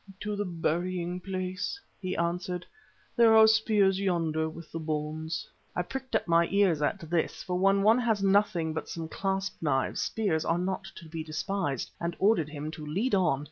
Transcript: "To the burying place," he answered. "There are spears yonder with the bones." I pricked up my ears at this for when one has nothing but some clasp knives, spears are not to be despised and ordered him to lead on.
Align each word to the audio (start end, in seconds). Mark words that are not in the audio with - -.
"To 0.21 0.35
the 0.35 0.45
burying 0.45 1.19
place," 1.19 1.79
he 2.01 2.17
answered. 2.17 2.65
"There 3.15 3.35
are 3.37 3.45
spears 3.45 3.99
yonder 3.99 4.49
with 4.49 4.71
the 4.71 4.79
bones." 4.79 5.47
I 5.75 5.83
pricked 5.83 6.15
up 6.15 6.27
my 6.27 6.47
ears 6.47 6.81
at 6.81 7.01
this 7.07 7.43
for 7.43 7.59
when 7.59 7.83
one 7.83 7.99
has 7.99 8.23
nothing 8.23 8.73
but 8.73 8.89
some 8.89 9.07
clasp 9.07 9.61
knives, 9.61 10.01
spears 10.01 10.43
are 10.43 10.57
not 10.57 10.85
to 10.95 11.07
be 11.07 11.23
despised 11.23 11.91
and 11.99 12.15
ordered 12.17 12.49
him 12.49 12.71
to 12.71 12.83
lead 12.83 13.13
on. 13.13 13.39